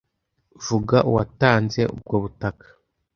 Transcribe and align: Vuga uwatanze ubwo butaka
Vuga 0.65 0.97
uwatanze 1.09 1.81
ubwo 1.93 2.15
butaka 2.23 2.67